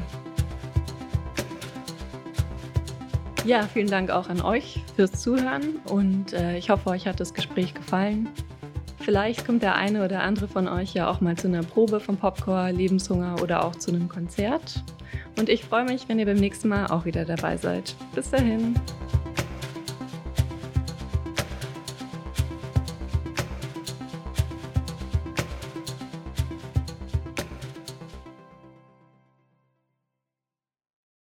Ja, 3.45 3.63
vielen 3.63 3.87
Dank 3.87 4.11
auch 4.11 4.29
an 4.29 4.41
euch 4.41 4.81
fürs 4.95 5.11
Zuhören 5.13 5.77
und 5.85 6.33
äh, 6.33 6.57
ich 6.57 6.69
hoffe, 6.69 6.89
euch 6.89 7.07
hat 7.07 7.19
das 7.19 7.33
Gespräch 7.33 7.73
gefallen. 7.73 8.27
Vielleicht 8.99 9.45
kommt 9.45 9.63
der 9.63 9.75
eine 9.75 10.05
oder 10.05 10.21
andere 10.21 10.47
von 10.47 10.67
euch 10.67 10.93
ja 10.93 11.09
auch 11.09 11.21
mal 11.21 11.35
zu 11.35 11.47
einer 11.47 11.63
Probe 11.63 11.99
vom 11.99 12.17
Popcore, 12.17 12.71
Lebenshunger 12.71 13.41
oder 13.41 13.65
auch 13.65 13.75
zu 13.75 13.91
einem 13.91 14.09
Konzert. 14.09 14.83
Und 15.39 15.49
ich 15.49 15.63
freue 15.63 15.85
mich, 15.85 16.07
wenn 16.07 16.19
ihr 16.19 16.25
beim 16.25 16.37
nächsten 16.37 16.67
Mal 16.67 16.87
auch 16.87 17.05
wieder 17.05 17.25
dabei 17.25 17.57
seid. 17.57 17.95
Bis 18.13 18.29
dahin. 18.29 18.75